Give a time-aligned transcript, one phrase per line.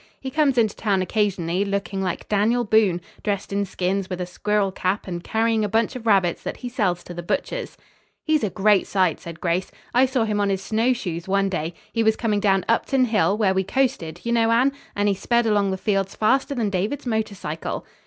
[0.19, 4.71] He comes into town occasionally, looking like Daniel Boone, dressed in skins with a squirrel
[4.71, 7.77] cap, and carrying a bunch of rabbits that he sells to the butchers."
[8.23, 9.71] "He's a great sight," said Grace.
[9.93, 11.75] "I saw him on his snowshoes one day.
[11.93, 15.45] He was coming down Upton Hill, where we coasted, you know, Anne, and he sped
[15.45, 17.85] along the fields faster than David's motor cycle."